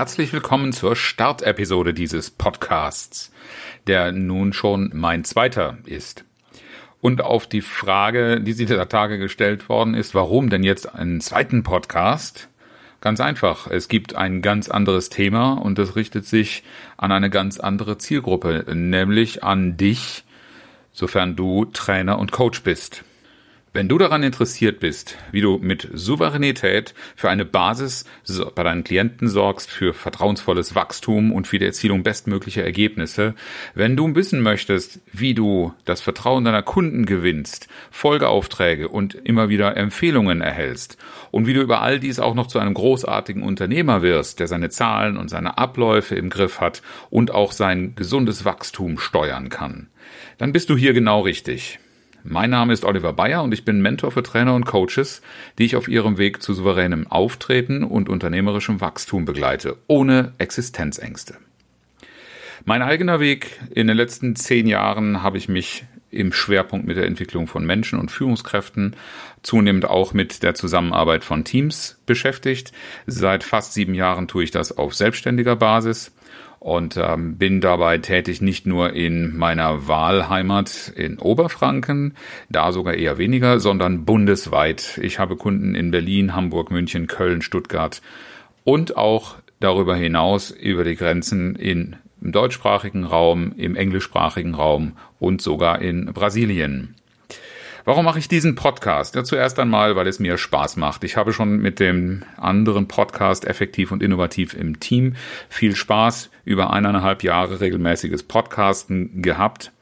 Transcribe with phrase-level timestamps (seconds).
[0.00, 3.30] Herzlich willkommen zur Startepisode dieses Podcasts,
[3.86, 6.24] der nun schon mein zweiter ist.
[7.02, 11.64] Und auf die Frage, die dieser Tage gestellt worden ist, warum denn jetzt einen zweiten
[11.64, 12.48] Podcast?
[13.02, 16.62] Ganz einfach, es gibt ein ganz anderes Thema und das richtet sich
[16.96, 20.24] an eine ganz andere Zielgruppe, nämlich an dich,
[20.92, 23.04] sofern du Trainer und Coach bist.
[23.72, 28.04] Wenn du daran interessiert bist, wie du mit Souveränität für eine Basis
[28.56, 33.36] bei deinen Klienten sorgst, für vertrauensvolles Wachstum und für die Erzielung bestmöglicher Ergebnisse,
[33.76, 39.76] wenn du wissen möchtest, wie du das Vertrauen deiner Kunden gewinnst, Folgeaufträge und immer wieder
[39.76, 40.98] Empfehlungen erhältst
[41.30, 44.70] und wie du über all dies auch noch zu einem großartigen Unternehmer wirst, der seine
[44.70, 49.90] Zahlen und seine Abläufe im Griff hat und auch sein gesundes Wachstum steuern kann,
[50.38, 51.78] dann bist du hier genau richtig.
[52.22, 55.22] Mein Name ist Oliver Bayer und ich bin Mentor für Trainer und Coaches,
[55.58, 61.36] die ich auf ihrem Weg zu souveränem Auftreten und unternehmerischem Wachstum begleite, ohne Existenzängste.
[62.66, 67.06] Mein eigener Weg in den letzten zehn Jahren habe ich mich im Schwerpunkt mit der
[67.06, 68.96] Entwicklung von Menschen und Führungskräften,
[69.42, 72.72] zunehmend auch mit der Zusammenarbeit von Teams beschäftigt.
[73.06, 76.12] Seit fast sieben Jahren tue ich das auf selbstständiger Basis
[76.60, 82.14] und ähm, bin dabei tätig nicht nur in meiner Wahlheimat in Oberfranken,
[82.50, 85.00] da sogar eher weniger, sondern bundesweit.
[85.02, 88.02] Ich habe Kunden in Berlin, Hamburg, München, Köln, Stuttgart
[88.62, 95.40] und auch darüber hinaus über die Grenzen in, im deutschsprachigen Raum, im englischsprachigen Raum und
[95.42, 96.94] sogar in Brasilien.
[97.84, 99.14] Warum mache ich diesen Podcast?
[99.14, 101.02] Ja, zuerst einmal, weil es mir Spaß macht.
[101.02, 105.14] Ich habe schon mit dem anderen Podcast Effektiv und Innovativ im Team
[105.48, 109.72] viel Spaß über eineinhalb Jahre regelmäßiges Podcasten gehabt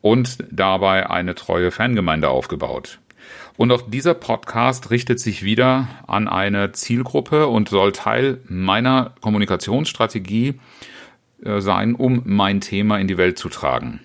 [0.00, 2.98] und dabei eine treue Fangemeinde aufgebaut.
[3.56, 10.60] Und auch dieser Podcast richtet sich wieder an eine Zielgruppe und soll Teil meiner Kommunikationsstrategie
[11.42, 14.00] sein, um mein Thema in die Welt zu tragen.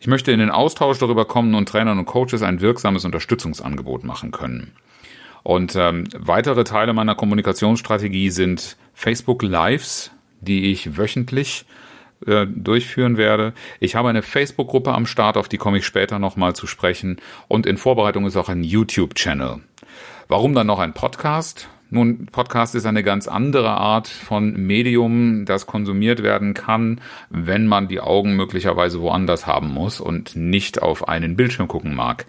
[0.00, 4.30] Ich möchte in den Austausch darüber kommen und Trainern und Coaches ein wirksames Unterstützungsangebot machen
[4.30, 4.72] können.
[5.42, 11.66] Und ähm, weitere Teile meiner Kommunikationsstrategie sind Facebook Lives, die ich wöchentlich
[12.26, 13.54] äh, durchführen werde.
[13.78, 17.16] Ich habe eine Facebook-Gruppe am Start, auf die komme ich später nochmal zu sprechen.
[17.48, 19.60] Und in Vorbereitung ist auch ein YouTube-Channel.
[20.28, 21.68] Warum dann noch ein Podcast?
[21.92, 27.88] Nun, Podcast ist eine ganz andere Art von Medium, das konsumiert werden kann, wenn man
[27.88, 32.26] die Augen möglicherweise woanders haben muss und nicht auf einen Bildschirm gucken mag.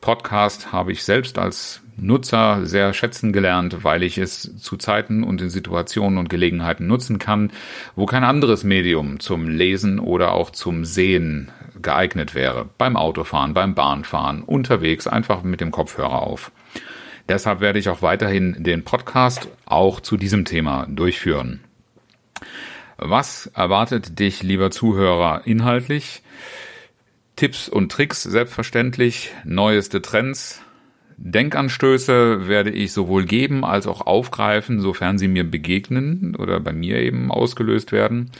[0.00, 5.42] Podcast habe ich selbst als Nutzer sehr schätzen gelernt, weil ich es zu Zeiten und
[5.42, 7.50] in Situationen und Gelegenheiten nutzen kann,
[7.96, 11.50] wo kein anderes Medium zum Lesen oder auch zum Sehen
[11.82, 12.68] geeignet wäre.
[12.78, 16.52] Beim Autofahren, beim Bahnfahren, unterwegs, einfach mit dem Kopfhörer auf.
[17.30, 21.60] Deshalb werde ich auch weiterhin den Podcast auch zu diesem Thema durchführen.
[22.96, 26.24] Was erwartet dich, lieber Zuhörer, inhaltlich?
[27.36, 30.60] Tipps und Tricks selbstverständlich, neueste Trends,
[31.22, 36.96] Denkanstöße werde ich sowohl geben als auch aufgreifen, sofern sie mir begegnen oder bei mir
[36.96, 38.30] eben ausgelöst werden.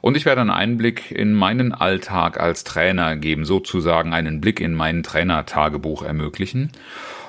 [0.00, 4.72] Und ich werde einen Einblick in meinen Alltag als Trainer geben, sozusagen einen Blick in
[4.72, 6.72] mein Trainertagebuch ermöglichen.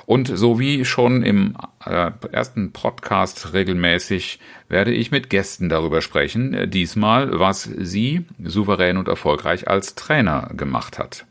[0.06, 4.40] Und so wie schon im äh, ersten Podcast regelmäßig
[4.70, 10.48] werde ich mit Gästen darüber sprechen, äh, diesmal, was sie souverän und erfolgreich als Trainer
[10.56, 11.26] gemacht hat.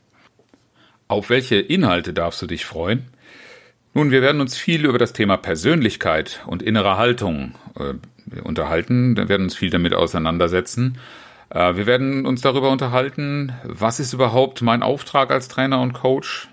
[1.07, 3.07] Auf welche Inhalte darfst du dich freuen?
[3.93, 9.27] Nun, wir werden uns viel über das Thema Persönlichkeit und innere Haltung äh, unterhalten, wir
[9.27, 10.97] werden uns viel damit auseinandersetzen.
[11.49, 16.47] Äh, wir werden uns darüber unterhalten, was ist überhaupt mein Auftrag als Trainer und Coach?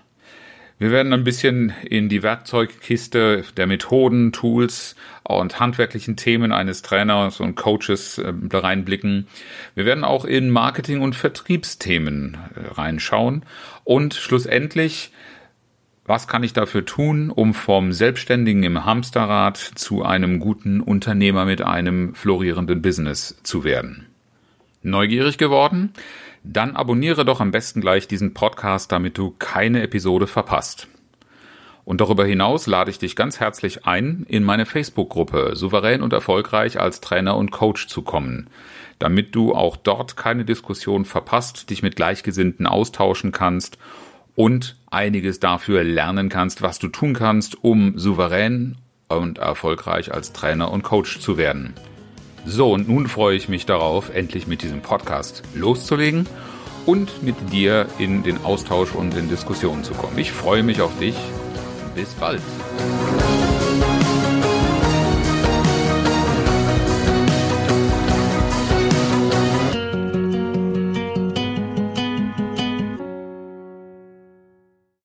[0.79, 7.39] Wir werden ein bisschen in die Werkzeugkiste der Methoden, Tools und handwerklichen Themen eines Trainers
[7.39, 9.27] und Coaches äh, reinblicken.
[9.75, 13.43] Wir werden auch in Marketing- und Vertriebsthemen äh, reinschauen.
[13.85, 15.11] Und schlussendlich,
[16.09, 21.61] was kann ich dafür tun, um vom Selbstständigen im Hamsterrad zu einem guten Unternehmer mit
[21.61, 24.07] einem florierenden Business zu werden?
[24.81, 25.93] Neugierig geworden?
[26.43, 30.87] dann abonniere doch am besten gleich diesen Podcast, damit du keine Episode verpasst.
[31.85, 36.79] Und darüber hinaus lade ich dich ganz herzlich ein, in meine Facebook-Gruppe Souverän und Erfolgreich
[36.79, 38.47] als Trainer und Coach zu kommen,
[38.99, 43.79] damit du auch dort keine Diskussion verpasst, dich mit Gleichgesinnten austauschen kannst
[44.39, 48.77] und einiges dafür lernen kannst, was du tun kannst, um souverän
[49.09, 51.73] und erfolgreich als Trainer und Coach zu werden.
[52.45, 56.25] So, und nun freue ich mich darauf, endlich mit diesem Podcast loszulegen
[56.85, 60.17] und mit dir in den Austausch und in Diskussionen zu kommen.
[60.17, 61.15] Ich freue mich auf dich
[61.93, 62.39] bis bald.